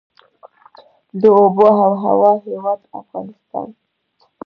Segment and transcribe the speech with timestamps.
[1.21, 3.67] د اوبو او هوا هیواد افغانستان.